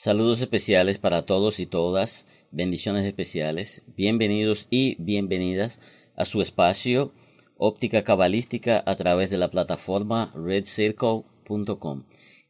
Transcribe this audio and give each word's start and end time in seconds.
Saludos 0.00 0.40
especiales 0.40 0.98
para 0.98 1.22
todos 1.22 1.58
y 1.58 1.66
todas, 1.66 2.28
bendiciones 2.52 3.04
especiales, 3.04 3.82
bienvenidos 3.96 4.68
y 4.70 4.94
bienvenidas 5.02 5.80
a 6.14 6.24
su 6.24 6.40
espacio 6.40 7.10
óptica 7.56 8.04
cabalística 8.04 8.80
a 8.86 8.94
través 8.94 9.28
de 9.28 9.38
la 9.38 9.50
plataforma 9.50 10.32
redcircle.com 10.36 12.04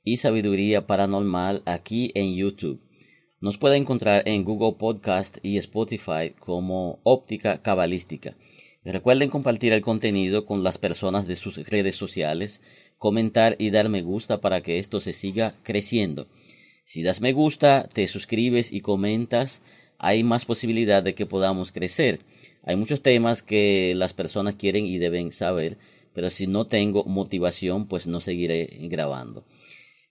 y 0.04 0.18
sabiduría 0.18 0.86
paranormal 0.86 1.62
aquí 1.64 2.12
en 2.14 2.34
YouTube. 2.34 2.82
Nos 3.40 3.56
puede 3.56 3.78
encontrar 3.78 4.24
en 4.28 4.44
Google 4.44 4.76
Podcast 4.78 5.38
y 5.42 5.56
Spotify 5.56 6.34
como 6.38 7.00
óptica 7.02 7.62
cabalística. 7.62 8.36
Recuerden 8.84 9.30
compartir 9.30 9.72
el 9.72 9.80
contenido 9.80 10.44
con 10.44 10.62
las 10.62 10.76
personas 10.76 11.26
de 11.26 11.36
sus 11.36 11.56
redes 11.66 11.96
sociales, 11.96 12.60
comentar 12.98 13.56
y 13.58 13.70
dar 13.70 13.88
me 13.88 14.02
gusta 14.02 14.42
para 14.42 14.60
que 14.60 14.78
esto 14.78 15.00
se 15.00 15.14
siga 15.14 15.54
creciendo. 15.62 16.26
Si 16.88 17.02
das 17.02 17.20
me 17.20 17.34
gusta, 17.34 17.86
te 17.92 18.06
suscribes 18.06 18.72
y 18.72 18.80
comentas, 18.80 19.60
hay 19.98 20.24
más 20.24 20.46
posibilidad 20.46 21.02
de 21.02 21.14
que 21.14 21.26
podamos 21.26 21.70
crecer. 21.70 22.20
Hay 22.62 22.76
muchos 22.76 23.02
temas 23.02 23.42
que 23.42 23.92
las 23.94 24.14
personas 24.14 24.54
quieren 24.54 24.86
y 24.86 24.96
deben 24.96 25.30
saber, 25.30 25.76
pero 26.14 26.30
si 26.30 26.46
no 26.46 26.66
tengo 26.66 27.04
motivación, 27.04 27.88
pues 27.88 28.06
no 28.06 28.22
seguiré 28.22 28.70
grabando. 28.84 29.44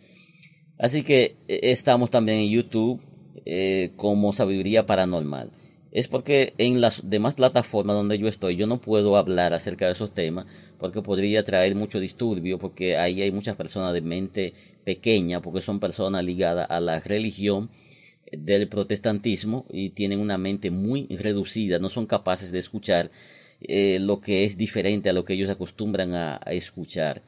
Así 0.77 1.03
que 1.03 1.35
eh, 1.47 1.59
estamos 1.63 2.11
también 2.11 2.39
en 2.39 2.49
YouTube 2.49 3.01
eh, 3.45 3.91
como 3.95 4.33
sabiduría 4.33 4.85
paranormal. 4.85 5.51
Es 5.91 6.07
porque 6.07 6.53
en 6.57 6.81
las 6.81 7.09
demás 7.09 7.33
plataformas 7.33 7.95
donde 7.95 8.19
yo 8.19 8.27
estoy 8.27 8.55
yo 8.55 8.67
no 8.67 8.81
puedo 8.81 9.15
hablar 9.17 9.53
acerca 9.53 9.87
de 9.87 9.93
esos 9.93 10.13
temas 10.13 10.45
porque 10.77 11.01
podría 11.01 11.43
traer 11.43 11.75
mucho 11.75 11.99
disturbio 11.99 12.59
porque 12.59 12.97
ahí 12.97 13.21
hay 13.21 13.31
muchas 13.31 13.55
personas 13.55 13.93
de 13.93 14.01
mente 14.01 14.53
pequeña 14.83 15.41
porque 15.41 15.61
son 15.61 15.79
personas 15.79 16.23
ligadas 16.23 16.67
a 16.69 16.81
la 16.81 16.99
religión 16.99 17.69
del 18.31 18.67
protestantismo 18.67 19.65
y 19.69 19.91
tienen 19.91 20.19
una 20.19 20.37
mente 20.37 20.71
muy 20.71 21.07
reducida, 21.07 21.79
no 21.79 21.89
son 21.89 22.05
capaces 22.05 22.51
de 22.51 22.59
escuchar 22.59 23.11
eh, 23.61 23.99
lo 23.99 24.21
que 24.21 24.45
es 24.45 24.57
diferente 24.57 25.09
a 25.09 25.13
lo 25.13 25.25
que 25.25 25.33
ellos 25.33 25.49
acostumbran 25.49 26.13
a 26.13 26.37
escuchar. 26.47 27.23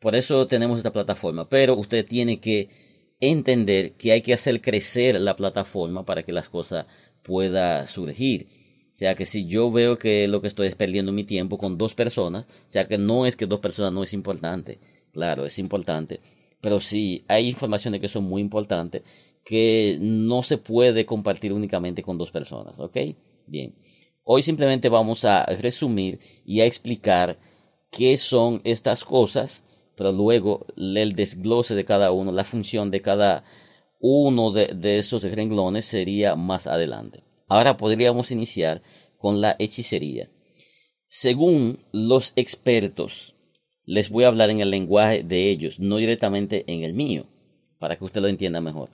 Por 0.00 0.14
eso 0.14 0.46
tenemos 0.46 0.78
esta 0.78 0.92
plataforma, 0.92 1.48
pero 1.48 1.76
usted 1.76 2.06
tiene 2.06 2.40
que 2.40 2.68
entender 3.20 3.92
que 3.92 4.12
hay 4.12 4.22
que 4.22 4.32
hacer 4.32 4.60
crecer 4.60 5.20
la 5.20 5.34
plataforma 5.36 6.04
para 6.04 6.22
que 6.22 6.32
las 6.32 6.48
cosas 6.48 6.86
puedan 7.22 7.88
surgir. 7.88 8.46
O 8.92 8.96
sea 8.98 9.14
que 9.14 9.26
si 9.26 9.46
yo 9.46 9.70
veo 9.70 9.98
que 9.98 10.28
lo 10.28 10.40
que 10.40 10.48
estoy 10.48 10.68
es 10.68 10.74
perdiendo 10.74 11.12
mi 11.12 11.24
tiempo 11.24 11.58
con 11.58 11.78
dos 11.78 11.94
personas, 11.94 12.46
o 12.46 12.70
sea 12.70 12.86
que 12.86 12.98
no 12.98 13.26
es 13.26 13.36
que 13.36 13.46
dos 13.46 13.60
personas 13.60 13.92
no 13.92 14.02
es 14.02 14.12
importante, 14.12 14.78
claro, 15.12 15.46
es 15.46 15.58
importante, 15.58 16.20
pero 16.60 16.80
sí 16.80 17.24
hay 17.28 17.48
informaciones 17.48 18.00
que 18.00 18.08
son 18.08 18.24
muy 18.24 18.40
importantes 18.40 19.02
que 19.44 19.98
no 20.00 20.42
se 20.42 20.58
puede 20.58 21.06
compartir 21.06 21.52
únicamente 21.52 22.02
con 22.02 22.18
dos 22.18 22.30
personas, 22.30 22.78
¿ok? 22.78 22.96
Bien, 23.46 23.74
hoy 24.24 24.42
simplemente 24.42 24.88
vamos 24.88 25.24
a 25.24 25.44
resumir 25.46 26.20
y 26.44 26.60
a 26.60 26.66
explicar 26.66 27.38
qué 27.90 28.16
son 28.16 28.60
estas 28.64 29.04
cosas 29.04 29.64
pero 29.98 30.12
luego 30.12 30.64
el 30.76 31.16
desglose 31.16 31.74
de 31.74 31.84
cada 31.84 32.12
uno, 32.12 32.30
la 32.30 32.44
función 32.44 32.92
de 32.92 33.02
cada 33.02 33.42
uno 33.98 34.52
de, 34.52 34.98
esos 34.98 35.24
renglones 35.24 35.86
sería 35.86 36.36
más 36.36 36.68
adelante. 36.68 37.24
Ahora 37.48 37.76
podríamos 37.76 38.30
iniciar 38.30 38.80
con 39.18 39.40
la 39.40 39.56
hechicería. 39.58 40.30
Según 41.08 41.84
los 41.90 42.32
expertos, 42.36 43.34
les 43.84 44.08
voy 44.08 44.22
a 44.22 44.28
hablar 44.28 44.50
en 44.50 44.60
el 44.60 44.70
lenguaje 44.70 45.24
de 45.24 45.50
ellos, 45.50 45.80
no 45.80 45.96
directamente 45.96 46.64
en 46.68 46.84
el 46.84 46.94
mío, 46.94 47.26
para 47.80 47.96
que 47.96 48.04
usted 48.04 48.20
lo 48.20 48.28
entienda 48.28 48.60
mejor. 48.60 48.90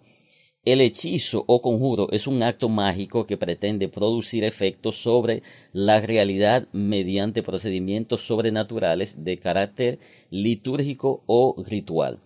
El 0.64 0.80
hechizo 0.80 1.44
o 1.46 1.60
conjuro 1.60 2.08
es 2.10 2.26
un 2.26 2.42
acto 2.42 2.70
mágico 2.70 3.26
que 3.26 3.36
pretende 3.36 3.88
producir 3.88 4.44
efectos 4.44 5.02
sobre 5.02 5.42
la 5.74 6.00
realidad 6.00 6.68
mediante 6.72 7.42
procedimientos 7.42 8.26
sobrenaturales 8.26 9.24
de 9.24 9.38
carácter 9.38 9.98
litúrgico 10.30 11.22
o 11.26 11.62
ritual. 11.66 12.20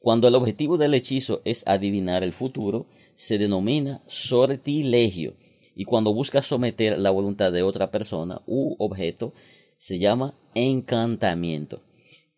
Cuando 0.00 0.26
el 0.26 0.34
objetivo 0.34 0.76
del 0.76 0.94
hechizo 0.94 1.40
es 1.44 1.62
adivinar 1.68 2.24
el 2.24 2.32
futuro, 2.32 2.86
se 3.14 3.38
denomina 3.38 4.02
sortilegio, 4.08 5.36
y 5.76 5.84
cuando 5.84 6.12
busca 6.12 6.42
someter 6.42 6.98
la 6.98 7.10
voluntad 7.10 7.52
de 7.52 7.62
otra 7.62 7.92
persona 7.92 8.42
u 8.46 8.74
objeto, 8.80 9.34
se 9.78 10.00
llama 10.00 10.34
encantamiento. 10.56 11.82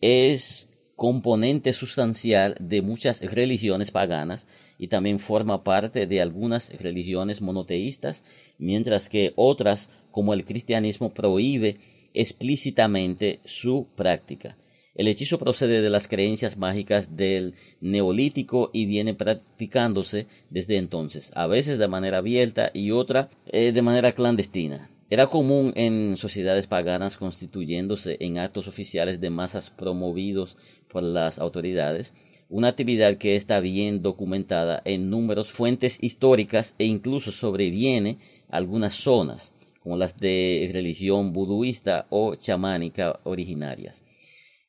Es 0.03 0.69
componente 0.97 1.75
sustancial 1.75 2.57
de 2.59 2.81
muchas 2.81 3.21
religiones 3.21 3.91
paganas 3.91 4.49
y 4.79 4.89
también 4.89 5.21
forma 5.21 5.63
parte 5.63 6.07
de 6.07 6.21
algunas 6.23 6.71
religiones 6.81 7.43
monoteístas, 7.43 8.25
mientras 8.59 9.11
que 9.11 9.33
otras, 9.37 9.91
como 10.11 10.33
el 10.33 10.45
cristianismo, 10.45 11.13
prohíbe 11.13 11.77
explícitamente 12.15 13.41
su 13.45 13.87
práctica. 13.95 14.57
El 14.95 15.09
hechizo 15.09 15.39
procede 15.39 15.83
de 15.83 15.91
las 15.91 16.09
creencias 16.09 16.57
mágicas 16.57 17.15
del 17.15 17.53
neolítico 17.83 18.71
y 18.73 18.87
viene 18.87 19.13
practicándose 19.13 20.27
desde 20.49 20.79
entonces, 20.79 21.31
a 21.35 21.47
veces 21.47 21.77
de 21.77 21.89
manera 21.89 22.19
abierta 22.19 22.71
y 22.73 22.93
otra 22.93 23.29
eh, 23.49 23.73
de 23.73 23.83
manera 23.83 24.13
clandestina. 24.13 24.89
Era 25.09 25.29
común 25.29 25.73
en 25.77 26.17
sociedades 26.17 26.67
paganas 26.67 27.17
constituyéndose 27.17 28.17
en 28.19 28.39
actos 28.39 28.67
oficiales 28.67 29.21
de 29.21 29.31
masas 29.31 29.71
promovidos 29.71 30.57
por 30.89 31.05
las 31.05 31.39
autoridades, 31.39 32.13
una 32.49 32.69
actividad 32.69 33.17
que 33.17 33.37
está 33.37 33.61
bien 33.61 34.03
documentada 34.03 34.83
en 34.85 35.09
números 35.09 35.53
fuentes 35.53 36.03
históricas 36.03 36.75
e 36.81 36.87
incluso 36.87 37.31
sobreviene 37.31 38.19
algunas 38.49 38.95
zonas, 38.95 39.53
como 39.81 39.97
las 39.97 40.19
de 40.19 40.69
religión 40.73 41.33
buduista 41.33 42.09
o 42.11 42.35
chamánica 42.35 43.21
originarias. 43.23 44.03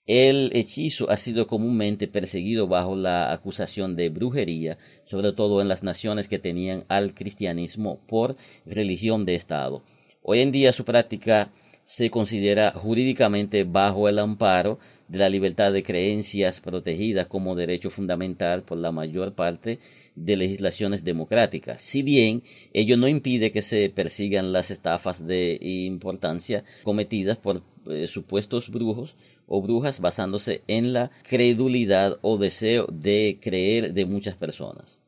El 0.06 0.52
hechizo 0.54 1.10
ha 1.10 1.18
sido 1.18 1.48
comúnmente 1.48 2.08
perseguido 2.08 2.68
bajo 2.68 2.96
la 2.96 3.34
acusación 3.34 3.96
de 3.96 4.10
brujería, 4.10 4.78
sobre 5.04 5.34
todo 5.34 5.62
en 5.64 5.68
las 5.68 5.82
naciones 5.82 6.28
que 6.28 6.38
tenían 6.38 6.86
al 6.90 7.16
cristianismo 7.16 8.00
por 8.08 8.38
religión 8.68 9.26
de 9.26 9.34
Estado 9.34 9.82
Hoy 10.30 10.42
en 10.42 10.52
día 10.52 10.74
su 10.74 10.84
práctica 10.84 11.54
se 11.86 12.10
considera 12.12 12.72
jurídicamente 12.72 13.64
bajo 13.64 14.10
el 14.10 14.20
amparo 14.20 14.78
de 15.08 15.20
la 15.20 15.30
libertad 15.30 15.72
de 15.72 15.84
creencias 15.84 16.60
protegida 16.60 17.30
como 17.30 17.56
derecho 17.56 17.90
fundamental 17.90 18.64
por 18.64 18.78
la 18.78 18.92
mayor 18.92 19.36
parte 19.36 19.80
de 20.16 20.36
legislaciones 20.36 21.06
democráticas. 21.06 21.80
Si 21.80 22.04
bien 22.04 22.44
ello 22.74 22.98
no 22.98 23.08
impide 23.08 23.54
que 23.54 23.62
se 23.62 23.90
persigan 23.90 24.52
las 24.52 24.70
estafas 24.70 25.26
de 25.26 25.60
importancia 25.62 26.66
cometidas 26.84 27.38
por 27.38 27.64
eh, 27.90 28.10
supuestos 28.10 28.70
brujos 28.70 29.16
o 29.46 29.62
brujas 29.62 30.02
basándose 30.02 30.62
en 30.68 30.92
la 30.92 31.10
credulidad 31.24 32.20
o 32.22 32.38
deseo 32.38 32.86
de 32.92 33.40
creer 33.42 33.94
de 33.94 34.06
muchas 34.06 34.36
personas. 34.36 35.00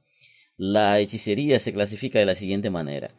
La 0.56 0.98
hechicería 1.02 1.60
se 1.60 1.74
clasifica 1.74 2.20
de 2.20 2.26
la 2.26 2.36
siguiente 2.36 2.70
manera. 2.70 3.12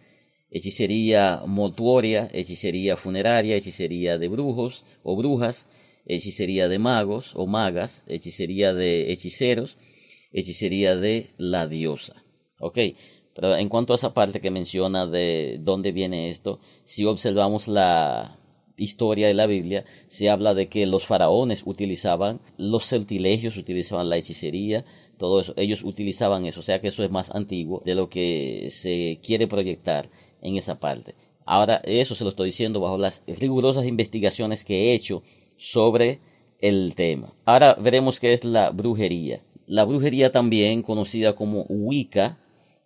Hechicería 0.51 1.43
mortuoria, 1.47 2.29
hechicería 2.33 2.97
funeraria, 2.97 3.57
hechicería 3.57 4.19
de 4.19 4.29
brujos 4.29 4.85
o 5.03 5.17
brujas, 5.17 5.69
hechicería 6.07 6.69
de 6.69 6.79
magos 6.79 7.33
o 7.35 7.47
magas, 7.47 8.03
hechicería 8.07 8.75
de 8.75 9.13
hechiceros, 9.13 9.77
hechicería 10.33 10.97
de 10.97 11.31
la 11.39 11.69
diosa. 11.69 12.25
¿Ok? 12.59 12.79
Pero 13.35 13.57
en 13.57 13.69
cuanto 13.69 13.93
a 13.93 13.97
esa 13.97 14.13
parte 14.13 14.41
que 14.41 14.51
menciona 14.51 15.07
de 15.07 15.59
dónde 15.61 15.93
viene 15.93 16.31
esto, 16.31 16.61
si 16.85 17.05
observamos 17.05 17.69
la 17.69 18.37
historia 18.77 19.29
de 19.29 19.35
la 19.35 19.47
Biblia, 19.47 19.85
se 20.09 20.31
habla 20.31 20.55
de 20.55 20.69
que 20.69 20.87
los 20.87 21.07
faraones 21.07 21.63
utilizaban 21.65 22.41
los 22.57 22.87
sortilegios, 22.87 23.57
utilizaban 23.57 24.09
la 24.09 24.17
hechicería, 24.17 24.85
todo 25.19 25.41
eso, 25.41 25.55
ellos 25.57 25.85
utilizaban 25.85 26.47
eso, 26.47 26.61
o 26.61 26.63
sea 26.63 26.81
que 26.81 26.89
eso 26.89 27.05
es 27.05 27.11
más 27.11 27.31
antiguo 27.31 27.83
de 27.85 27.95
lo 27.95 28.09
que 28.09 28.69
se 28.71 29.21
quiere 29.23 29.47
proyectar 29.47 30.11
en 30.43 30.57
esa 30.57 30.79
parte. 30.79 31.15
Ahora, 31.45 31.81
eso 31.85 32.15
se 32.15 32.25
lo 32.25 32.31
estoy 32.31 32.47
diciendo 32.47 32.81
bajo 32.81 32.99
las 32.99 33.23
rigurosas 33.27 33.87
investigaciones 33.87 34.65
que 34.65 34.91
he 34.91 34.95
hecho 34.95 35.23
sobre 35.57 36.21
el 36.61 36.95
tema. 36.95 37.33
Ahora 37.45 37.75
veremos 37.75 38.21
qué 38.21 38.33
es 38.33 38.45
la 38.45 38.71
brujería. 38.71 39.41
La 39.67 39.85
brujería 39.85 40.31
también 40.31 40.83
conocida 40.83 41.35
como 41.35 41.63
Wicca 41.69 42.39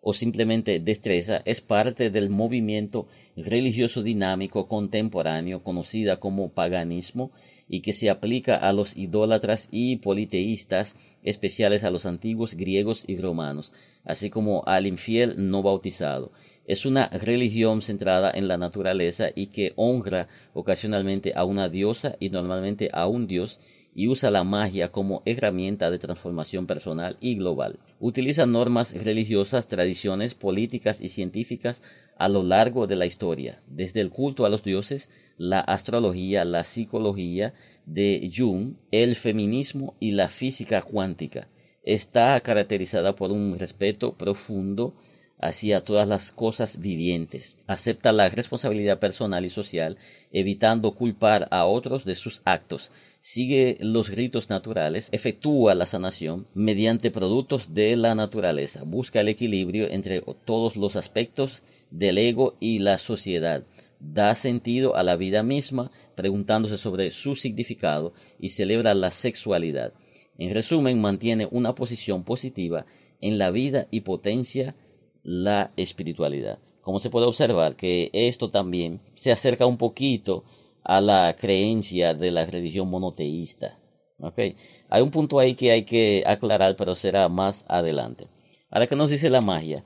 o 0.06 0.12
simplemente 0.12 0.80
destreza 0.80 1.40
es 1.46 1.62
parte 1.62 2.10
del 2.10 2.28
movimiento 2.28 3.06
religioso 3.36 4.02
dinámico 4.02 4.68
contemporáneo 4.68 5.62
conocida 5.62 6.20
como 6.20 6.50
paganismo 6.50 7.30
y 7.68 7.80
que 7.80 7.94
se 7.94 8.10
aplica 8.10 8.56
a 8.56 8.74
los 8.74 8.98
idólatras 8.98 9.68
y 9.70 9.96
politeístas 9.96 10.96
especiales 11.22 11.84
a 11.84 11.90
los 11.90 12.04
antiguos 12.04 12.54
griegos 12.54 13.04
y 13.06 13.16
romanos, 13.16 13.72
así 14.04 14.28
como 14.28 14.62
al 14.66 14.86
infiel 14.86 15.50
no 15.50 15.62
bautizado. 15.62 16.32
Es 16.66 16.86
una 16.86 17.08
religión 17.08 17.82
centrada 17.82 18.30
en 18.34 18.48
la 18.48 18.56
naturaleza 18.56 19.28
y 19.34 19.48
que 19.48 19.74
honra 19.76 20.28
ocasionalmente 20.54 21.34
a 21.36 21.44
una 21.44 21.68
diosa 21.68 22.16
y 22.20 22.30
normalmente 22.30 22.88
a 22.92 23.06
un 23.06 23.26
dios 23.26 23.60
y 23.94 24.08
usa 24.08 24.30
la 24.30 24.44
magia 24.44 24.90
como 24.90 25.22
herramienta 25.24 25.90
de 25.90 25.98
transformación 25.98 26.66
personal 26.66 27.16
y 27.20 27.36
global. 27.36 27.78
Utiliza 28.00 28.46
normas 28.46 28.92
religiosas, 28.92 29.68
tradiciones 29.68 30.34
políticas 30.34 31.00
y 31.00 31.08
científicas 31.08 31.82
a 32.16 32.28
lo 32.28 32.42
largo 32.42 32.86
de 32.86 32.96
la 32.96 33.06
historia, 33.06 33.60
desde 33.68 34.00
el 34.00 34.10
culto 34.10 34.46
a 34.46 34.48
los 34.48 34.64
dioses, 34.64 35.10
la 35.36 35.60
astrología, 35.60 36.44
la 36.44 36.64
psicología 36.64 37.54
de 37.86 38.32
Jung, 38.34 38.74
el 38.90 39.14
feminismo 39.14 39.94
y 40.00 40.12
la 40.12 40.28
física 40.28 40.82
cuántica. 40.82 41.48
Está 41.82 42.40
caracterizada 42.40 43.14
por 43.14 43.30
un 43.30 43.58
respeto 43.58 44.14
profundo 44.14 44.94
hacia 45.38 45.84
todas 45.84 46.08
las 46.08 46.30
cosas 46.30 46.78
vivientes. 46.80 47.56
Acepta 47.66 48.12
la 48.12 48.28
responsabilidad 48.28 48.98
personal 48.98 49.44
y 49.44 49.50
social, 49.50 49.98
evitando 50.32 50.94
culpar 50.94 51.48
a 51.50 51.66
otros 51.66 52.04
de 52.04 52.14
sus 52.14 52.42
actos. 52.44 52.92
Sigue 53.20 53.76
los 53.80 54.08
ritos 54.08 54.48
naturales, 54.48 55.08
efectúa 55.12 55.74
la 55.74 55.86
sanación 55.86 56.46
mediante 56.54 57.10
productos 57.10 57.74
de 57.74 57.96
la 57.96 58.14
naturaleza. 58.14 58.84
Busca 58.84 59.20
el 59.20 59.28
equilibrio 59.28 59.88
entre 59.90 60.22
todos 60.44 60.76
los 60.76 60.96
aspectos 60.96 61.62
del 61.90 62.18
ego 62.18 62.56
y 62.60 62.78
la 62.78 62.98
sociedad. 62.98 63.64
Da 64.00 64.34
sentido 64.34 64.96
a 64.96 65.02
la 65.02 65.16
vida 65.16 65.42
misma, 65.42 65.90
preguntándose 66.14 66.78
sobre 66.78 67.10
su 67.10 67.34
significado 67.34 68.12
y 68.38 68.50
celebra 68.50 68.94
la 68.94 69.10
sexualidad. 69.10 69.94
En 70.36 70.52
resumen, 70.52 71.00
mantiene 71.00 71.48
una 71.50 71.74
posición 71.74 72.24
positiva 72.24 72.86
en 73.20 73.38
la 73.38 73.50
vida 73.50 73.86
y 73.90 74.00
potencia 74.00 74.74
la 75.24 75.72
espiritualidad. 75.76 76.60
Como 76.82 77.00
se 77.00 77.10
puede 77.10 77.26
observar 77.26 77.74
que 77.76 78.10
esto 78.12 78.50
también 78.50 79.00
se 79.14 79.32
acerca 79.32 79.66
un 79.66 79.78
poquito 79.78 80.44
a 80.84 81.00
la 81.00 81.34
creencia 81.36 82.14
de 82.14 82.30
la 82.30 82.44
religión 82.44 82.88
monoteísta. 82.88 83.78
¿okay? 84.18 84.56
Hay 84.90 85.02
un 85.02 85.10
punto 85.10 85.38
ahí 85.38 85.54
que 85.54 85.72
hay 85.72 85.84
que 85.84 86.22
aclarar, 86.26 86.76
pero 86.76 86.94
será 86.94 87.28
más 87.28 87.64
adelante. 87.68 88.28
Ahora, 88.70 88.86
¿qué 88.86 88.96
nos 88.96 89.10
dice 89.10 89.30
la 89.30 89.40
magia? 89.40 89.84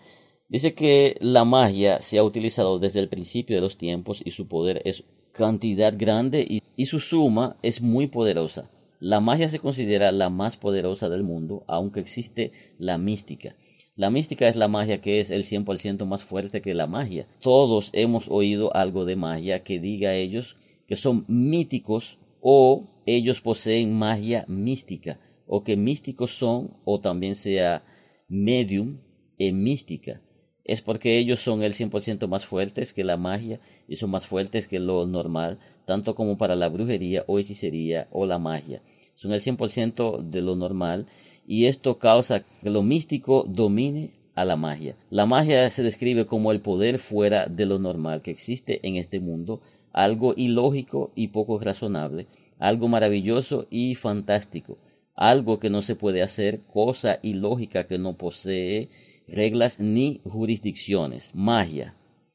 Dice 0.49 0.75
que 0.75 1.17
la 1.20 1.44
magia 1.44 2.02
se 2.02 2.19
ha 2.19 2.25
utilizado 2.25 2.79
desde 2.79 3.00
el 3.00 3.08
principio 3.08 3.56
de 3.56 3.62
los 3.62 3.79
tiempos 3.79 4.23
y 4.25 4.32
su 4.32 4.49
poder 4.49 4.82
es 4.84 5.05
cantidad 5.32 5.94
grande 5.96 6.62
y 6.76 6.87
su 6.87 6.99
suma 6.99 7.58
es 7.62 7.81
muy 7.81 8.08
poderosa. 8.08 8.70
La 8.99 9.20
magia 9.20 9.49
se 9.49 9.61
considera 9.61 10.11
la 10.11 10.29
más 10.31 10.56
poderosa 10.56 11.08
del 11.08 11.23
mundo, 11.23 11.64
aunque 11.69 12.00
existe 12.00 12.50
la 12.79 12.99
mística. 12.99 13.55
La 13.99 14.11
mística 14.11 14.47
es 14.47 14.55
la 14.55 14.69
magia 14.69 15.00
que 15.00 15.19
es 15.19 15.33
el 15.33 15.43
100% 15.43 16.06
más 16.06 16.23
fuerte 16.23 16.62
que 16.62 16.73
la 16.73 16.87
magia. 16.87 17.27
Todos 17.41 17.91
hemos 17.93 18.29
oído 18.29 18.73
algo 18.77 19.05
de 19.05 19.17
magia 19.17 19.65
que 19.65 19.81
diga 19.81 20.11
a 20.11 20.15
ellos 20.15 20.56
que 20.87 20.95
son 20.95 21.25
míticos 21.27 22.21
o 22.41 22.87
ellos 23.06 23.41
poseen 23.41 23.99
magia 23.99 24.45
mística 24.47 25.19
o 25.49 25.65
que 25.65 25.77
místicos 25.77 26.39
son 26.39 26.77
o 26.85 27.00
también 27.00 27.35
sea 27.35 27.83
medium 28.29 29.00
en 29.37 29.65
mística. 29.65 30.23
Es 30.69 30.82
porque 30.82 31.17
ellos 31.17 31.41
son 31.41 31.62
el 31.62 31.73
100% 31.73 32.29
más 32.29 32.44
fuertes 32.44 32.93
que 32.93 33.03
la 33.03 33.17
magia 33.17 33.59
y 33.88 33.97
son 33.97 34.11
más 34.11 34.26
fuertes 34.26 34.69
que 34.69 34.79
lo 34.79 35.06
normal, 35.06 35.59
tanto 35.87 36.15
como 36.15 36.37
para 36.37 36.56
la 36.56 36.69
brujería 36.69 37.25
o 37.26 37.38
hechicería 37.38 38.06
o 38.12 38.26
la 38.26 38.38
magia. 38.38 38.82
Son 39.17 39.32
el 39.32 39.41
100% 39.41 40.23
de 40.23 40.43
lo 40.43 40.56
normal 40.56 41.06
y 41.47 41.65
esto 41.65 41.99
causa 41.99 42.41
que 42.41 42.69
lo 42.69 42.82
místico 42.82 43.47
domine 43.49 44.11
a 44.35 44.44
la 44.44 44.56
magia. 44.56 44.94
La 45.09 45.25
magia 45.25 45.70
se 45.70 45.82
describe 45.82 46.26
como 46.26 46.53
el 46.53 46.61
poder 46.61 46.99
fuera 46.99 47.47
de 47.47 47.65
lo 47.65 47.79
normal 47.79 48.20
que 48.20 48.31
existe 48.31 48.87
en 48.87 48.97
este 48.97 49.20
mundo, 49.20 49.62
algo 49.94 50.35
ilógico 50.37 51.12
y 51.17 51.29
poco 51.29 51.59
razonable, 51.59 52.26
algo 52.59 52.88
maravilloso 52.88 53.67
y 53.70 53.94
fantástico, 53.94 54.76
algo 55.15 55.59
que 55.59 55.70
no 55.70 55.81
se 55.81 55.97
puede 55.97 56.23
hacer, 56.23 56.61
cosa 56.61 57.20
ilógica 57.23 57.87
que 57.87 57.99
no 57.99 58.19
posee 58.19 58.91
reglas 59.29 59.79
ni 59.79 60.21
jurisdicciones. 60.25 61.31
Magia. 61.35 61.95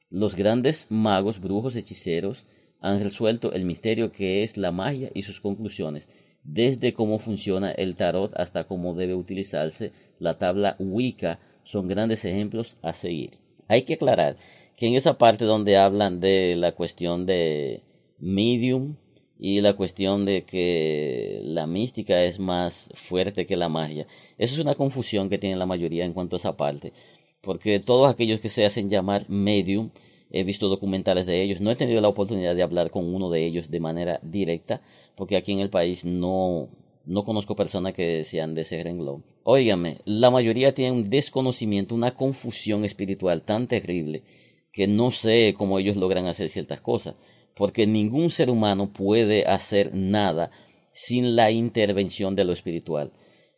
Los 0.10 0.36
grandes 0.36 0.88
magos, 0.90 1.40
brujos, 1.40 1.76
hechiceros 1.76 2.46
han 2.80 3.04
resuelto 3.04 3.52
el 3.52 3.66
misterio 3.66 4.12
que 4.12 4.44
es 4.44 4.58
la 4.58 4.72
magia 4.72 5.10
y 5.14 5.24
sus 5.24 5.42
conclusiones 5.42 6.08
desde 6.44 6.94
cómo 6.94 7.20
funciona 7.20 7.72
el 7.72 7.96
tarot 7.96 8.34
hasta 8.36 8.66
cómo 8.66 8.94
debe 8.96 9.16
utilizarse 9.16 9.94
la 10.20 10.38
tabla 10.38 10.76
Wicca, 10.80 11.40
son 11.64 11.88
grandes 11.88 12.26
ejemplos 12.26 12.78
a 12.82 12.94
seguir. 12.94 13.40
Hay 13.70 13.84
que 13.84 13.94
aclarar 13.94 14.38
que 14.76 14.88
en 14.88 14.96
esa 14.96 15.18
parte 15.18 15.46
donde 15.46 15.78
hablan 15.78 16.20
de 16.20 16.56
la 16.58 16.74
cuestión 16.74 17.26
de 17.26 17.84
medium 18.20 18.98
y 19.40 19.62
la 19.62 19.74
cuestión 19.74 20.26
de 20.26 20.44
que 20.44 21.42
la 21.44 21.68
mística 21.68 22.24
es 22.24 22.40
más 22.40 22.90
fuerte 22.94 23.46
que 23.46 23.58
la 23.58 23.70
magia, 23.70 24.08
eso 24.38 24.54
es 24.54 24.60
una 24.60 24.76
confusión 24.76 25.30
que 25.30 25.38
tiene 25.38 25.56
la 25.56 25.66
mayoría 25.66 26.06
en 26.06 26.14
cuanto 26.14 26.36
a 26.36 26.40
esa 26.40 26.58
parte, 26.58 26.94
porque 27.42 27.80
todos 27.80 28.10
aquellos 28.10 28.40
que 28.40 28.50
se 28.50 28.66
hacen 28.66 28.90
llamar 28.90 29.30
medium 29.30 29.90
he 30.34 30.44
visto 30.44 30.68
documentales 30.68 31.26
de 31.28 31.42
ellos, 31.42 31.62
no 31.62 31.70
he 31.72 31.76
tenido 31.76 32.02
la 32.02 32.08
oportunidad 32.08 32.56
de 32.56 32.64
hablar 32.64 32.90
con 32.90 33.14
uno 33.14 33.30
de 33.30 33.46
ellos 33.46 33.70
de 33.70 33.80
manera 33.80 34.20
directa, 34.24 34.82
porque 35.16 35.38
aquí 35.38 35.52
en 35.52 35.60
el 35.60 35.70
país 35.70 36.06
no, 36.06 36.70
no 37.06 37.24
conozco 37.24 37.56
personas 37.56 37.94
que 37.94 38.24
sean 38.24 38.56
de 38.56 38.62
ese 38.62 38.82
renglón. 38.82 39.24
Óigame, 39.44 39.98
la 40.06 40.32
mayoría 40.32 40.74
tiene 40.74 40.92
un 40.92 41.10
desconocimiento, 41.10 41.94
una 41.94 42.16
confusión 42.16 42.84
espiritual 42.84 43.44
tan 43.44 43.68
terrible 43.68 44.24
que 44.72 44.88
no 44.88 45.12
sé 45.12 45.54
cómo 45.56 45.78
ellos 45.78 45.98
logran 45.98 46.26
hacer 46.26 46.50
ciertas 46.50 46.82
cosas, 46.82 47.16
porque 47.56 47.88
ningún 47.88 48.30
ser 48.30 48.50
humano 48.50 48.92
puede 48.92 49.46
hacer 49.46 49.94
nada 49.94 50.52
sin 50.92 51.36
la 51.36 51.52
intervención 51.52 52.36
de 52.36 52.46
lo 52.46 52.54
espiritual, 52.54 53.12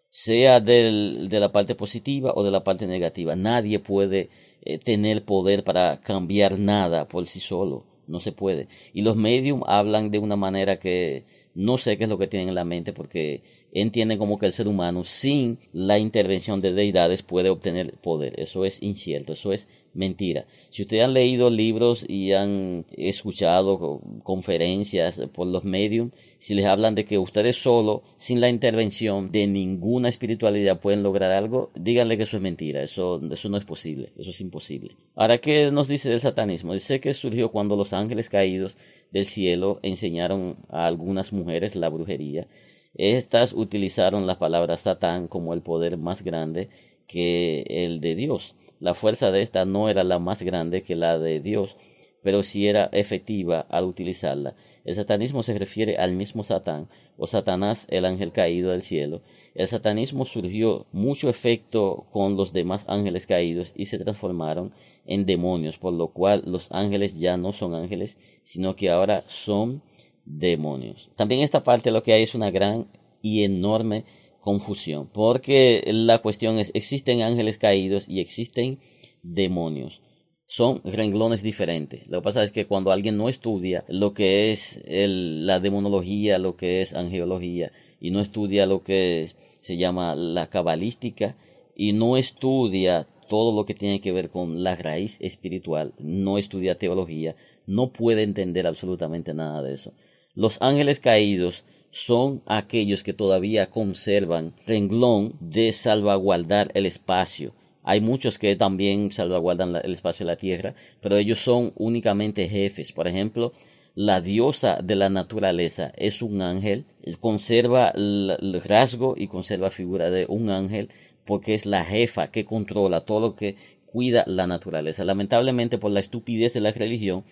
sea 0.10 0.60
de 0.60 1.28
la 1.32 1.52
parte 1.52 1.76
positiva 1.76 2.34
o 2.36 2.44
de 2.44 2.52
la 2.52 2.64
parte 2.64 2.88
negativa. 2.88 3.36
Nadie 3.36 3.80
puede 3.80 4.30
eh, 4.62 4.80
tener 4.80 5.24
poder 5.24 5.64
para 5.64 6.02
cambiar 6.02 6.58
nada 6.58 7.08
por 7.08 7.28
sí 7.28 7.40
solo. 7.40 7.86
No 8.08 8.20
se 8.20 8.32
puede. 8.32 8.68
Y 8.94 9.02
los 9.02 9.16
medium 9.16 9.62
hablan 9.66 10.12
de 10.12 10.20
una 10.20 10.36
manera 10.36 10.78
que 10.78 11.24
no 11.54 11.78
sé 11.78 11.98
qué 11.98 12.04
es 12.04 12.10
lo 12.10 12.18
que 12.18 12.28
tienen 12.28 12.50
en 12.50 12.56
la 12.56 12.66
mente 12.66 12.92
porque 12.92 13.44
entienden 13.76 14.18
como 14.18 14.40
que 14.40 14.46
el 14.46 14.54
ser 14.54 14.68
humano 14.68 15.04
sin 15.04 15.60
la 15.74 16.00
intervención 16.00 16.62
de 16.62 16.74
deidades 16.74 17.22
puede 17.24 17.50
obtener 17.50 17.94
poder. 17.98 18.40
Eso 18.40 18.64
es 18.64 18.82
incierto, 18.82 19.34
eso 19.34 19.52
es 19.52 19.68
mentira. 19.94 20.46
Si 20.70 20.84
ustedes 20.84 21.04
han 21.04 21.14
leído 21.14 21.50
libros 21.50 22.06
y 22.08 22.32
han 22.32 22.86
escuchado 22.96 24.02
conferencias 24.24 25.22
por 25.34 25.48
los 25.48 25.66
medios, 25.66 26.10
si 26.40 26.54
les 26.54 26.66
hablan 26.66 26.96
de 26.96 27.04
que 27.04 27.18
ustedes 27.18 27.62
solo, 27.62 28.04
sin 28.18 28.40
la 28.40 28.50
intervención 28.50 29.32
de 29.32 29.46
ninguna 29.48 30.08
espiritualidad 30.08 30.80
pueden 30.80 31.04
lograr 31.04 31.34
algo, 31.34 31.72
díganle 31.76 32.16
que 32.16 32.24
eso 32.24 32.38
es 32.38 32.44
mentira, 32.44 32.82
eso, 32.82 33.22
eso 33.30 33.50
no 33.50 33.58
es 33.58 33.66
posible, 33.66 34.14
eso 34.18 34.30
es 34.30 34.40
imposible. 34.40 34.96
Ahora, 35.16 35.40
¿qué 35.40 35.70
nos 35.72 35.90
dice 35.90 36.10
del 36.10 36.22
satanismo? 36.22 36.74
Dice 36.74 37.02
que 37.02 37.14
surgió 37.14 37.52
cuando 37.52 37.76
los 37.76 37.92
ángeles 37.92 38.30
caídos 38.30 38.78
del 39.12 39.26
cielo 39.26 39.80
enseñaron 39.82 40.58
a 40.70 40.88
algunas 40.88 41.34
mujeres 41.34 41.76
la 41.76 41.90
brujería. 41.90 42.48
Estas 42.96 43.52
utilizaron 43.52 44.26
la 44.26 44.40
palabra 44.40 44.78
Satán 44.78 45.28
como 45.28 45.54
el 45.54 45.62
poder 45.62 45.98
más 45.98 46.24
grande 46.24 46.70
que 47.08 47.66
el 47.68 48.00
de 48.00 48.16
Dios 48.16 48.56
La 48.80 48.94
fuerza 48.94 49.32
de 49.32 49.42
esta 49.42 49.66
no 49.66 49.90
era 49.90 50.04
la 50.06 50.18
más 50.18 50.42
grande 50.42 50.82
que 50.82 50.96
la 50.96 51.20
de 51.20 51.42
Dios, 51.42 51.76
pero 52.24 52.42
sí 52.42 52.68
era 52.68 52.90
efectiva 52.94 53.68
al 53.70 53.84
utilizarla. 53.84 54.56
El 54.86 54.96
satanismo 54.96 55.44
se 55.44 55.58
refiere 55.58 55.98
al 55.98 56.14
mismo 56.14 56.44
Satán, 56.44 56.88
o 57.18 57.28
Satanás, 57.28 57.86
el 57.90 58.06
ángel 58.06 58.32
caído 58.32 58.72
del 58.72 58.82
cielo. 58.82 59.22
El 59.54 59.68
satanismo 59.68 60.26
surgió 60.26 60.86
mucho 60.92 61.30
efecto 61.30 62.08
con 62.12 62.36
los 62.36 62.54
demás 62.54 62.86
ángeles 62.88 63.28
caídos 63.28 63.74
y 63.76 63.86
se 63.86 64.00
transformaron 64.00 64.74
en 65.06 65.26
demonios, 65.26 65.78
por 65.78 65.94
lo 65.94 66.10
cual 66.10 66.44
los 66.46 66.72
ángeles 66.72 67.18
ya 67.20 67.38
no 67.38 67.54
son 67.54 67.76
ángeles, 67.76 68.20
sino 68.44 68.76
que 68.76 68.90
ahora 68.90 69.24
son 69.28 69.82
demonios. 70.26 71.10
También 71.16 71.42
esta 71.42 71.64
parte 71.64 71.92
lo 71.92 72.04
que 72.04 72.14
hay 72.14 72.24
es 72.24 72.36
una 72.36 72.52
gran 72.52 72.88
y 73.22 73.44
enorme 73.44 74.06
confusión, 74.40 75.10
porque 75.12 75.84
la 75.88 76.20
cuestión 76.20 76.60
es, 76.60 76.72
existen 76.74 77.22
ángeles 77.22 77.58
caídos 77.58 78.06
y 78.08 78.20
existen 78.20 78.80
demonios 79.24 80.02
son 80.48 80.82
renglones 80.84 81.42
diferentes. 81.42 82.08
Lo 82.08 82.20
que 82.20 82.24
pasa 82.24 82.44
es 82.44 82.52
que 82.52 82.68
cuando 82.68 82.92
alguien 82.92 83.18
no 83.18 83.30
estudia 83.30 83.84
lo 83.88 84.14
que 84.14 84.52
es 84.52 84.82
la 84.88 85.60
demonología, 85.60 86.38
lo 86.38 86.56
que 86.56 86.82
es 86.82 86.94
angeología, 86.94 87.72
y 88.00 88.12
no 88.12 88.22
estudia 88.22 88.66
lo 88.66 88.84
que 88.84 89.32
se 89.62 89.78
llama 89.78 90.16
la 90.16 90.48
cabalística, 90.48 91.36
y 91.76 91.94
no 91.94 92.18
estudia 92.18 93.08
todo 93.28 93.56
lo 93.56 93.66
que 93.66 93.74
tiene 93.74 94.02
que 94.02 94.12
ver 94.12 94.30
con 94.30 94.64
la 94.64 94.76
raíz 94.76 95.18
espiritual, 95.20 95.94
no 95.98 96.38
estudia 96.38 96.78
teología, 96.78 97.36
no 97.68 97.92
puede 97.92 98.24
entender 98.24 98.68
absolutamente 98.68 99.34
nada 99.34 99.62
de 99.62 99.74
eso. 99.74 99.94
Los 100.34 100.58
ángeles 100.62 101.00
caídos 101.00 101.64
son 101.92 102.42
aquellos 102.46 103.04
que 103.04 103.14
todavía 103.14 103.70
conservan 103.70 104.54
renglón 104.68 105.36
de 105.40 105.72
salvaguardar 105.72 106.72
el 106.74 106.86
espacio, 106.86 107.54
hay 107.88 108.02
muchos 108.02 108.40
que 108.40 108.56
también 108.56 109.12
salvaguardan 109.12 109.76
el 109.76 109.94
espacio 109.94 110.26
de 110.26 110.32
la 110.32 110.38
tierra, 110.38 110.74
pero 111.02 111.18
ellos 111.18 111.40
son 111.40 111.72
únicamente 111.76 112.50
jefes. 112.50 112.92
Por 112.92 113.08
ejemplo, 113.08 113.54
la 113.94 114.22
diosa 114.22 114.80
de 114.84 114.96
la 114.96 115.10
naturaleza 115.10 115.94
es 115.96 116.24
un 116.24 116.42
ángel, 116.42 116.86
conserva 117.20 117.90
el 117.90 118.60
rasgo 118.66 119.14
y 119.16 119.28
conserva 119.28 119.70
figura 119.70 120.10
de 120.10 120.26
un 120.28 120.50
ángel 120.50 120.90
porque 121.26 121.54
es 121.54 121.68
la 121.68 121.86
jefa 121.86 122.32
que 122.32 122.44
controla 122.44 123.02
todo 123.02 123.20
lo 123.20 123.36
que 123.36 123.56
cuida 123.86 124.24
la 124.26 124.48
naturaleza. 124.48 125.06
Lamentablemente 125.06 125.78
por 125.78 125.92
la 125.92 126.00
estupidez 126.00 126.54
de 126.54 126.62
la 126.62 126.72
religión 126.72 127.24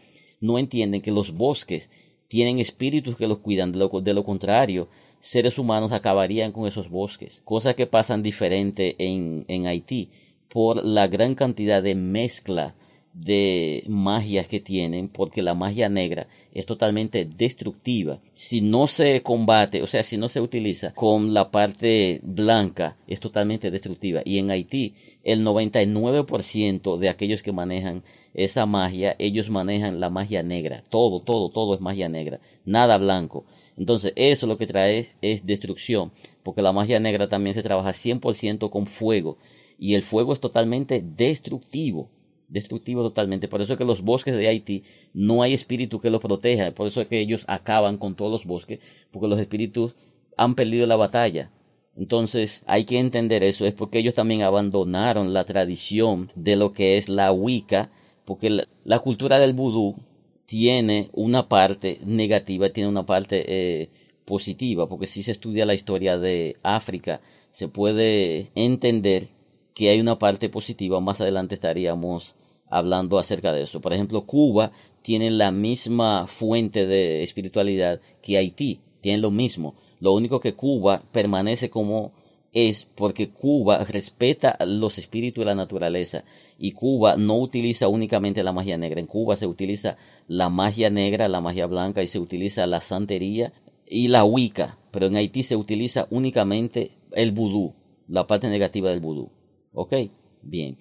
no 0.43 0.59
entienden 0.59 1.01
que 1.01 1.11
los 1.11 1.31
bosques 1.31 1.89
tienen 2.27 2.59
espíritus 2.59 3.15
que 3.15 3.29
los 3.29 3.39
cuidan, 3.39 3.71
de 3.71 4.13
lo, 4.13 4.23
contrario, 4.25 4.89
seres 5.21 5.57
humanos 5.57 5.93
acabarían 5.93 6.51
con 6.51 6.67
esos 6.67 6.89
bosques, 6.89 7.41
cosa 7.45 7.75
que 7.75 7.87
pasan 7.87 8.21
diferente 8.23 8.97
en, 8.99 9.45
en 9.47 9.67
Haití 9.67 10.09
por 10.49 10.83
la 10.83 11.07
gran 11.07 11.35
cantidad 11.35 11.81
de 11.81 11.95
mezcla 11.95 12.75
de 13.13 13.83
magias 13.87 14.47
que 14.47 14.59
tienen, 14.59 15.07
porque 15.07 15.41
la 15.41 15.53
magia 15.53 15.89
negra 15.89 16.27
es 16.53 16.65
totalmente 16.65 17.25
destructiva. 17.25 18.19
Si 18.33 18.61
no 18.61 18.87
se 18.87 19.21
combate, 19.21 19.83
o 19.83 19.87
sea, 19.87 20.03
si 20.03 20.17
no 20.17 20.29
se 20.29 20.41
utiliza 20.41 20.93
con 20.93 21.33
la 21.33 21.51
parte 21.51 22.19
blanca, 22.23 22.97
es 23.07 23.19
totalmente 23.19 23.71
destructiva. 23.71 24.21
Y 24.25 24.39
en 24.39 24.51
Haití, 24.51 24.95
el 25.23 25.45
99% 25.45 26.97
de 26.97 27.09
aquellos 27.09 27.43
que 27.43 27.51
manejan 27.51 28.03
esa 28.33 28.65
magia, 28.65 29.15
ellos 29.19 29.49
manejan 29.49 29.99
la 29.99 30.09
magia 30.09 30.43
negra. 30.43 30.83
Todo, 30.89 31.19
todo, 31.21 31.49
todo 31.49 31.75
es 31.75 31.81
magia 31.81 32.09
negra. 32.09 32.39
Nada 32.65 32.97
blanco. 32.97 33.45
Entonces, 33.77 34.13
eso 34.15 34.47
lo 34.47 34.57
que 34.57 34.67
trae 34.67 35.09
es 35.21 35.45
destrucción, 35.45 36.11
porque 36.43 36.61
la 36.61 36.73
magia 36.73 36.99
negra 36.99 37.27
también 37.27 37.53
se 37.53 37.63
trabaja 37.63 37.93
100% 37.93 38.69
con 38.69 38.87
fuego 38.87 39.37
y 39.79 39.95
el 39.95 40.03
fuego 40.03 40.33
es 40.33 40.39
totalmente 40.39 41.01
destructivo, 41.01 42.09
destructivo 42.47 43.01
totalmente. 43.01 43.47
Por 43.47 43.61
eso 43.61 43.73
es 43.73 43.79
que 43.79 43.85
los 43.85 44.01
bosques 44.01 44.35
de 44.35 44.47
Haití 44.47 44.83
no 45.13 45.41
hay 45.41 45.53
espíritu 45.53 45.99
que 45.99 46.09
los 46.09 46.21
proteja, 46.21 46.71
por 46.71 46.87
eso 46.87 47.01
es 47.01 47.07
que 47.07 47.19
ellos 47.19 47.45
acaban 47.47 47.97
con 47.97 48.15
todos 48.15 48.31
los 48.31 48.45
bosques, 48.45 48.79
porque 49.11 49.27
los 49.27 49.39
espíritus 49.39 49.95
han 50.37 50.55
perdido 50.55 50.87
la 50.87 50.95
batalla. 50.95 51.51
Entonces 51.95 52.63
hay 52.65 52.85
que 52.85 52.99
entender 52.99 53.43
eso, 53.43 53.65
es 53.65 53.73
porque 53.73 53.99
ellos 53.99 54.15
también 54.15 54.41
abandonaron 54.41 55.33
la 55.33 55.43
tradición 55.43 56.31
de 56.35 56.55
lo 56.55 56.73
que 56.73 56.97
es 56.97 57.07
la 57.07 57.31
Wicca, 57.31 57.91
porque 58.25 58.49
la, 58.83 58.99
cultura 58.99 59.39
del 59.39 59.53
vudú 59.53 59.95
tiene 60.45 61.09
una 61.13 61.49
parte 61.49 61.99
negativa, 62.05 62.69
tiene 62.69 62.89
una 62.89 63.05
parte 63.05 63.43
eh, 63.47 63.89
positiva, 64.25 64.87
porque 64.87 65.07
si 65.07 65.21
se 65.21 65.31
estudia 65.31 65.65
la 65.65 65.75
historia 65.75 66.17
de 66.17 66.57
África, 66.63 67.21
se 67.51 67.67
puede 67.67 68.51
entender 68.55 69.27
que 69.73 69.89
hay 69.89 69.99
una 69.99 70.19
parte 70.19 70.49
positiva, 70.49 70.99
más 70.99 71.21
adelante 71.21 71.55
estaríamos 71.55 72.35
hablando 72.67 73.19
acerca 73.19 73.53
de 73.53 73.63
eso. 73.63 73.81
Por 73.81 73.93
ejemplo, 73.93 74.25
Cuba 74.25 74.71
tiene 75.01 75.29
la 75.31 75.51
misma 75.51 76.27
fuente 76.27 76.85
de 76.87 77.23
espiritualidad 77.23 78.01
que 78.21 78.37
Haití, 78.37 78.81
tiene 79.01 79.19
lo 79.19 79.31
mismo. 79.31 79.75
Lo 79.99 80.13
único 80.13 80.39
que 80.39 80.53
Cuba 80.53 81.03
permanece 81.11 81.69
como 81.69 82.13
es 82.53 82.87
porque 82.95 83.29
Cuba 83.29 83.83
respeta 83.83 84.57
los 84.65 84.97
espíritus 84.99 85.41
de 85.41 85.45
la 85.45 85.55
naturaleza 85.55 86.23
y 86.57 86.71
Cuba 86.71 87.15
no 87.17 87.37
utiliza 87.37 87.87
únicamente 87.87 88.43
la 88.43 88.53
magia 88.53 88.77
negra. 88.77 88.99
En 88.99 89.07
Cuba 89.07 89.35
se 89.35 89.47
utiliza 89.47 89.97
la 90.27 90.49
magia 90.49 90.89
negra, 90.89 91.27
la 91.27 91.41
magia 91.41 91.65
blanca 91.65 92.03
y 92.03 92.07
se 92.07 92.19
utiliza 92.19 92.67
la 92.67 92.79
santería 92.79 93.53
y 93.87 94.07
la 94.07 94.23
Wicca, 94.23 94.77
pero 94.91 95.07
en 95.07 95.15
Haití 95.15 95.43
se 95.43 95.55
utiliza 95.55 96.07
únicamente 96.11 96.91
el 97.11 97.31
vudú, 97.31 97.73
la 98.07 98.27
parte 98.27 98.49
negativa 98.49 98.89
del 98.89 98.99
vudú. 98.99 99.31
¿Ok? 99.73 99.93
Bien. 100.41 100.77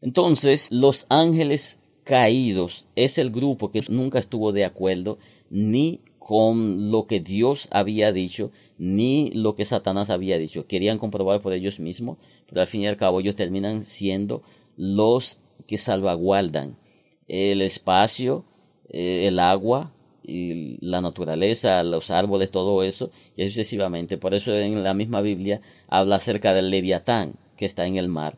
Entonces, 0.00 0.68
los 0.70 1.06
ángeles 1.08 1.78
caídos 2.04 2.86
es 2.96 3.18
el 3.18 3.30
grupo 3.30 3.70
que 3.70 3.82
nunca 3.88 4.18
estuvo 4.18 4.52
de 4.52 4.64
acuerdo 4.64 5.18
ni 5.50 6.00
con 6.18 6.90
lo 6.90 7.06
que 7.06 7.20
Dios 7.20 7.68
había 7.70 8.12
dicho, 8.12 8.50
ni 8.78 9.30
lo 9.32 9.54
que 9.54 9.64
Satanás 9.64 10.10
había 10.10 10.38
dicho. 10.38 10.66
Querían 10.66 10.98
comprobar 10.98 11.40
por 11.40 11.52
ellos 11.52 11.80
mismos, 11.80 12.18
pero 12.48 12.60
al 12.60 12.66
fin 12.66 12.82
y 12.82 12.86
al 12.86 12.96
cabo 12.96 13.20
ellos 13.20 13.36
terminan 13.36 13.84
siendo 13.84 14.42
los 14.76 15.38
que 15.66 15.78
salvaguardan 15.78 16.78
el 17.28 17.62
espacio, 17.62 18.44
eh, 18.88 19.26
el 19.26 19.38
agua, 19.38 19.92
y 20.26 20.78
la 20.80 21.00
naturaleza, 21.00 21.82
los 21.84 22.10
árboles, 22.10 22.50
todo 22.50 22.82
eso, 22.82 23.10
y 23.36 23.46
sucesivamente. 23.48 24.16
Por 24.16 24.34
eso 24.34 24.54
en 24.54 24.82
la 24.82 24.94
misma 24.94 25.20
Biblia 25.20 25.60
habla 25.88 26.16
acerca 26.16 26.54
del 26.54 26.70
leviatán, 26.70 27.34
que 27.56 27.66
está 27.66 27.86
en 27.86 27.96
el 27.96 28.08
mar. 28.08 28.36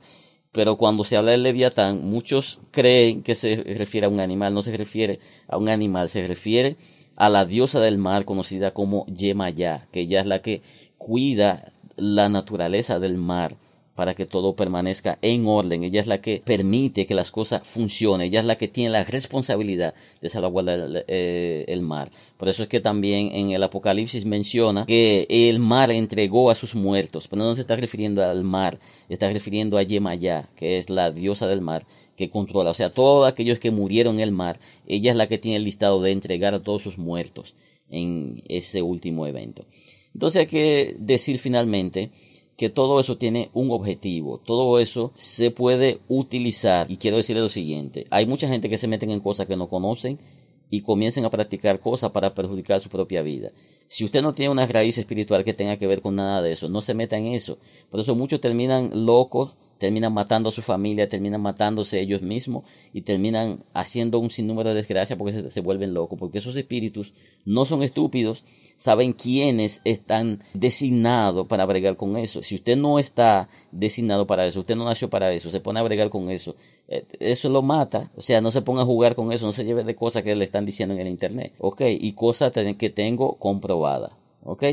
Pero 0.52 0.76
cuando 0.76 1.04
se 1.04 1.16
habla 1.16 1.32
del 1.32 1.42
leviatán, 1.42 2.08
muchos 2.08 2.60
creen 2.70 3.22
que 3.22 3.34
se 3.34 3.56
refiere 3.56 4.06
a 4.06 4.10
un 4.10 4.20
animal, 4.20 4.54
no 4.54 4.62
se 4.62 4.76
refiere 4.76 5.20
a 5.48 5.58
un 5.58 5.68
animal, 5.68 6.08
se 6.08 6.26
refiere 6.26 6.76
a 7.14 7.28
la 7.28 7.44
diosa 7.44 7.80
del 7.80 7.98
mar 7.98 8.24
conocida 8.24 8.72
como 8.72 9.06
Yemaya, 9.06 9.86
que 9.92 10.00
ella 10.00 10.20
es 10.20 10.26
la 10.26 10.40
que 10.40 10.62
cuida 10.98 11.72
la 11.96 12.28
naturaleza 12.28 12.98
del 12.98 13.16
mar 13.16 13.56
para 13.96 14.14
que 14.14 14.26
todo 14.26 14.54
permanezca 14.54 15.18
en 15.22 15.46
orden. 15.46 15.82
Ella 15.82 16.02
es 16.02 16.06
la 16.06 16.20
que 16.20 16.42
permite 16.44 17.06
que 17.06 17.14
las 17.14 17.30
cosas 17.32 17.62
funcionen. 17.64 18.28
Ella 18.28 18.40
es 18.40 18.46
la 18.46 18.56
que 18.56 18.68
tiene 18.68 18.90
la 18.90 19.04
responsabilidad 19.04 19.94
de 20.20 20.28
salvaguardar 20.28 21.04
eh, 21.08 21.64
el, 21.66 21.80
mar. 21.80 22.12
Por 22.36 22.48
eso 22.48 22.62
es 22.62 22.68
que 22.68 22.80
también 22.80 23.30
en 23.32 23.50
el 23.50 23.62
Apocalipsis 23.62 24.26
menciona 24.26 24.84
que 24.86 25.26
el 25.28 25.58
mar 25.58 25.90
entregó 25.90 26.50
a 26.50 26.54
sus 26.54 26.74
muertos. 26.74 27.26
Pero 27.26 27.42
no 27.42 27.54
se 27.54 27.62
está 27.62 27.74
refiriendo 27.74 28.22
al 28.22 28.44
mar, 28.44 28.78
está 29.08 29.30
refiriendo 29.30 29.78
a 29.78 29.82
Yemayá, 29.82 30.50
que 30.56 30.76
es 30.78 30.90
la 30.90 31.10
diosa 31.10 31.48
del 31.48 31.62
mar 31.62 31.86
que 32.16 32.28
controla. 32.28 32.70
O 32.70 32.74
sea, 32.74 32.90
todos 32.90 33.26
aquellos 33.26 33.58
que 33.58 33.70
murieron 33.70 34.16
en 34.16 34.20
el 34.20 34.32
mar, 34.32 34.60
ella 34.86 35.10
es 35.10 35.16
la 35.16 35.26
que 35.26 35.38
tiene 35.38 35.56
el 35.56 35.64
listado 35.64 36.02
de 36.02 36.12
entregar 36.12 36.52
a 36.52 36.62
todos 36.62 36.82
sus 36.82 36.98
muertos 36.98 37.54
en 37.88 38.42
ese 38.48 38.82
último 38.82 39.26
evento. 39.26 39.64
Entonces 40.12 40.40
hay 40.40 40.46
que 40.46 40.96
decir 40.98 41.38
finalmente 41.38 42.10
que 42.56 42.70
todo 42.70 43.00
eso 43.00 43.18
tiene 43.18 43.50
un 43.52 43.70
objetivo, 43.70 44.38
todo 44.38 44.78
eso 44.80 45.12
se 45.14 45.50
puede 45.50 46.00
utilizar 46.08 46.90
y 46.90 46.96
quiero 46.96 47.18
decirle 47.18 47.42
lo 47.42 47.48
siguiente, 47.48 48.06
hay 48.10 48.26
mucha 48.26 48.48
gente 48.48 48.70
que 48.70 48.78
se 48.78 48.88
meten 48.88 49.10
en 49.10 49.20
cosas 49.20 49.46
que 49.46 49.56
no 49.56 49.68
conocen 49.68 50.18
y 50.70 50.80
comiencen 50.80 51.24
a 51.24 51.30
practicar 51.30 51.80
cosas 51.80 52.10
para 52.10 52.34
perjudicar 52.34 52.80
su 52.80 52.88
propia 52.88 53.22
vida. 53.22 53.52
Si 53.88 54.04
usted 54.04 54.22
no 54.22 54.34
tiene 54.34 54.50
una 54.50 54.66
raíz 54.66 54.98
espiritual 54.98 55.44
que 55.44 55.54
tenga 55.54 55.76
que 55.76 55.86
ver 55.86 56.00
con 56.00 56.16
nada 56.16 56.42
de 56.42 56.52
eso, 56.52 56.68
no 56.68 56.82
se 56.82 56.94
meta 56.94 57.16
en 57.16 57.26
eso. 57.26 57.58
Por 57.90 58.00
eso 58.00 58.14
muchos 58.14 58.40
terminan 58.40 58.90
locos 59.06 59.54
terminan 59.78 60.12
matando 60.12 60.48
a 60.48 60.52
su 60.52 60.62
familia, 60.62 61.08
terminan 61.08 61.40
matándose 61.40 62.00
ellos 62.00 62.22
mismos 62.22 62.64
y 62.92 63.02
terminan 63.02 63.64
haciendo 63.74 64.18
un 64.18 64.30
sinnúmero 64.30 64.70
de 64.70 64.76
desgracias 64.76 65.18
porque 65.18 65.50
se, 65.50 65.60
vuelven 65.60 65.94
locos, 65.94 66.18
porque 66.18 66.38
esos 66.38 66.56
espíritus 66.56 67.14
no 67.44 67.64
son 67.64 67.82
estúpidos, 67.82 68.44
saben 68.76 69.12
quiénes 69.12 69.82
están 69.84 70.42
designados 70.54 71.46
para 71.46 71.66
bregar 71.66 71.96
con 71.96 72.16
eso. 72.16 72.42
Si 72.42 72.54
usted 72.54 72.76
no 72.76 72.98
está 72.98 73.48
designado 73.70 74.26
para 74.26 74.46
eso, 74.46 74.60
usted 74.60 74.76
no 74.76 74.84
nació 74.84 75.10
para 75.10 75.32
eso, 75.32 75.50
se 75.50 75.60
pone 75.60 75.80
a 75.80 75.82
bregar 75.82 76.10
con 76.10 76.30
eso, 76.30 76.56
eh, 76.88 77.04
eso 77.20 77.48
lo 77.48 77.62
mata, 77.62 78.10
o 78.16 78.22
sea, 78.22 78.40
no 78.40 78.50
se 78.50 78.62
ponga 78.62 78.82
a 78.82 78.86
jugar 78.86 79.14
con 79.14 79.32
eso, 79.32 79.46
no 79.46 79.52
se 79.52 79.64
lleve 79.64 79.84
de 79.84 79.94
cosas 79.94 80.22
que 80.22 80.34
le 80.34 80.44
están 80.44 80.66
diciendo 80.66 80.94
en 80.94 81.00
el 81.00 81.08
internet, 81.08 81.54
ok, 81.58 81.82
y 81.88 82.12
cosas 82.12 82.52
que 82.78 82.90
tengo 82.90 83.36
comprobadas, 83.38 84.12
ok, 84.42 84.64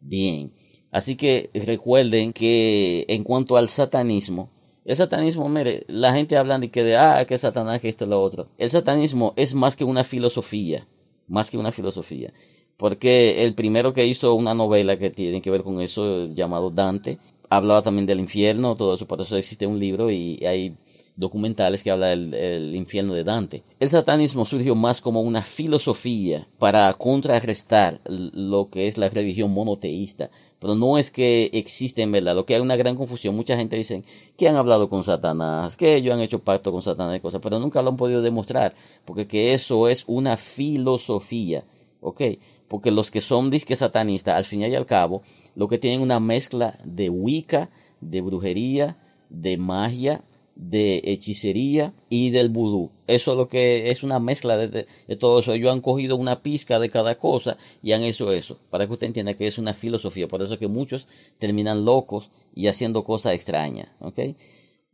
bien. 0.00 0.63
Así 0.94 1.16
que 1.16 1.50
recuerden 1.54 2.32
que 2.32 3.04
en 3.08 3.24
cuanto 3.24 3.56
al 3.56 3.68
satanismo, 3.68 4.48
El 4.84 4.94
satanismo, 4.96 5.48
mire, 5.48 5.84
la 5.88 6.12
gente 6.12 6.36
habla 6.36 6.58
de 6.58 6.70
que 6.70 6.84
de, 6.84 6.96
ah, 6.96 7.24
que 7.26 7.36
Satanás, 7.36 7.80
que 7.80 7.88
esto, 7.88 8.06
lo 8.06 8.22
otro. 8.22 8.46
El 8.58 8.70
satanismo 8.70 9.32
es 9.36 9.54
más 9.54 9.74
que 9.74 9.82
una 9.82 10.04
filosofía, 10.04 10.86
más 11.26 11.50
que 11.50 11.58
una 11.58 11.72
filosofía. 11.72 12.32
Porque 12.76 13.44
el 13.44 13.54
primero 13.54 13.92
que 13.92 14.06
hizo 14.06 14.34
una 14.34 14.54
novela 14.54 14.96
que 14.96 15.10
tiene 15.10 15.42
que 15.42 15.50
ver 15.50 15.64
con 15.64 15.80
eso, 15.80 16.26
llamado 16.26 16.70
Dante, 16.70 17.18
hablaba 17.48 17.82
también 17.82 18.06
del 18.06 18.20
infierno, 18.20 18.76
todo 18.76 18.94
eso, 18.94 19.06
por 19.06 19.20
eso 19.20 19.36
existe 19.36 19.66
un 19.66 19.80
libro 19.80 20.10
y 20.12 20.44
hay 20.46 20.76
documentales 21.16 21.82
que 21.82 21.90
habla 21.90 22.08
del 22.08 22.74
infierno 22.74 23.14
de 23.14 23.22
Dante. 23.22 23.62
El 23.78 23.88
satanismo 23.88 24.44
surgió 24.44 24.74
más 24.74 25.00
como 25.00 25.20
una 25.20 25.42
filosofía 25.42 26.48
para 26.58 26.92
contrarrestar 26.94 28.00
lo 28.04 28.68
que 28.68 28.88
es 28.88 28.98
la 28.98 29.08
religión 29.08 29.52
monoteísta, 29.52 30.30
pero 30.58 30.74
no 30.74 30.98
es 30.98 31.10
que 31.10 31.50
existe 31.52 32.02
en 32.02 32.10
verdad, 32.10 32.34
lo 32.34 32.46
que 32.46 32.56
hay 32.56 32.60
una 32.60 32.76
gran 32.76 32.96
confusión. 32.96 33.36
Mucha 33.36 33.56
gente 33.56 33.76
dice 33.76 34.02
que 34.36 34.48
han 34.48 34.56
hablado 34.56 34.88
con 34.88 35.04
Satanás, 35.04 35.76
que 35.76 35.94
ellos 35.94 36.14
han 36.14 36.20
hecho 36.20 36.40
pacto 36.40 36.72
con 36.72 36.82
Satanás 36.82 37.16
y 37.16 37.20
cosas, 37.20 37.40
pero 37.42 37.60
nunca 37.60 37.82
lo 37.82 37.90
han 37.90 37.96
podido 37.96 38.20
demostrar, 38.20 38.74
porque 39.04 39.28
que 39.28 39.54
eso 39.54 39.88
es 39.88 40.04
una 40.08 40.36
filosofía, 40.36 41.64
¿ok? 42.00 42.22
Porque 42.66 42.90
los 42.90 43.12
que 43.12 43.20
son 43.20 43.50
disque 43.50 43.76
satanistas, 43.76 44.36
al 44.36 44.46
fin 44.46 44.62
y 44.62 44.74
al 44.74 44.86
cabo, 44.86 45.22
lo 45.54 45.68
que 45.68 45.78
tienen 45.78 46.00
una 46.00 46.18
mezcla 46.18 46.78
de 46.82 47.08
Wicca, 47.08 47.70
de 48.00 48.20
brujería, 48.20 48.98
de 49.28 49.56
magia, 49.56 50.24
de 50.56 51.02
hechicería 51.04 51.94
y 52.08 52.30
del 52.30 52.48
vudú. 52.48 52.90
Eso 53.06 53.32
es 53.32 53.36
lo 53.36 53.48
que 53.48 53.90
es 53.90 54.02
una 54.02 54.18
mezcla 54.20 54.56
de, 54.56 54.86
todo 55.18 55.40
eso. 55.40 55.52
Ellos 55.52 55.72
han 55.72 55.80
cogido 55.80 56.16
una 56.16 56.42
pizca 56.42 56.78
de 56.78 56.90
cada 56.90 57.16
cosa 57.16 57.56
y 57.82 57.92
han 57.92 58.02
hecho 58.02 58.32
eso. 58.32 58.58
Para 58.70 58.86
que 58.86 58.92
usted 58.92 59.08
entienda 59.08 59.34
que 59.34 59.46
es 59.46 59.58
una 59.58 59.74
filosofía. 59.74 60.28
Por 60.28 60.42
eso 60.42 60.58
que 60.58 60.68
muchos 60.68 61.08
terminan 61.38 61.84
locos 61.84 62.30
y 62.54 62.68
haciendo 62.68 63.04
cosas 63.04 63.34
extrañas. 63.34 63.88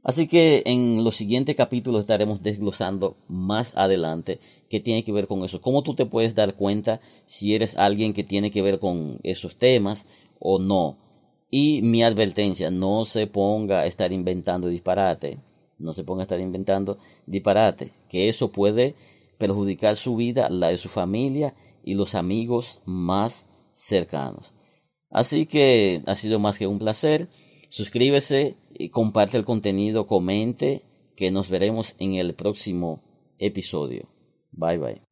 Así 0.03 0.27
que 0.27 0.63
en 0.65 1.05
los 1.05 1.17
siguientes 1.17 1.55
capítulos 1.57 2.01
estaremos 2.01 2.43
desglosando 2.43 3.19
más 3.29 3.77
adelante 3.77 4.41
qué 4.71 4.81
tiene 4.81 5.05
que 5.05 5.13
ver 5.13 5.27
con 5.27 5.45
eso. 5.45 5.61
Cómo 5.61 5.83
tú 5.83 5.95
te 5.95 6.07
puedes 6.07 6.35
dar 6.35 6.55
cuenta 6.55 7.01
si 7.27 7.55
eres 7.55 7.77
alguien 7.77 8.15
que 8.15 8.25
tiene 8.25 8.51
que 8.51 8.63
ver 8.63 8.79
con 8.79 9.21
esos 9.25 9.57
temas 9.57 10.07
o 10.39 10.59
no. 10.59 10.97
Y 11.51 11.83
mi 11.83 12.03
advertencia, 12.03 12.71
no 12.71 13.05
se 13.05 13.27
ponga 13.27 13.81
a 13.81 13.87
estar 13.87 14.13
inventando 14.13 14.69
disparate 14.69 15.39
no 15.81 15.95
se 15.95 16.05
ponga 16.05 16.23
a 16.23 16.25
estar 16.25 16.41
inventando 16.41 16.99
disparate, 17.27 17.93
que 18.09 18.29
eso 18.29 18.53
puede 18.53 18.95
perjudicar 19.39 19.97
su 19.97 20.17
vida, 20.17 20.49
la 20.51 20.69
de 20.69 20.77
su 20.79 20.89
familia 20.89 21.55
y 21.83 21.95
los 21.95 22.15
amigos 22.15 22.83
más 22.85 23.49
cercanos. 23.73 24.55
Así 25.11 25.47
que 25.47 26.03
ha 26.07 26.15
sido 26.15 26.39
más 26.39 26.59
que 26.59 26.67
un 26.67 26.79
placer. 26.79 27.29
Suscríbese 27.71 28.57
y 28.79 28.91
comparte 28.91 29.37
el 29.37 29.45
contenido, 29.45 30.07
comente, 30.07 30.85
que 31.17 31.31
nos 31.31 31.49
veremos 31.49 31.97
en 31.99 32.15
el 32.15 32.35
próximo 32.35 33.03
episodio. 33.39 34.09
Bye 34.53 34.79
bye. 34.79 35.03